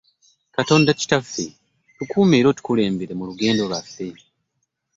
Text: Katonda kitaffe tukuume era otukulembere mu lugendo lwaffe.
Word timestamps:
Katonda 0.55 0.91
kitaffe 1.01 1.45
tukuume 1.97 2.35
era 2.39 2.47
otukulembere 2.53 3.13
mu 3.19 3.23
lugendo 3.29 3.61
lwaffe. 3.69 4.07